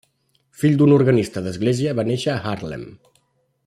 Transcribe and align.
Fill 0.61 0.77
d'un 0.79 0.93
organista 0.95 1.45
d'església, 1.49 1.95
va 2.01 2.09
néixer 2.11 2.33
a 2.33 2.39
Haarlem. 2.43 2.91